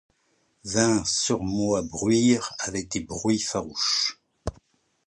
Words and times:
Vinrent 0.65 1.05
sur 1.05 1.43
moi 1.43 1.83
bruire 1.83 2.53
avec 2.61 2.89
des 2.89 3.01
bruits 3.01 3.37
farouches 3.37 4.19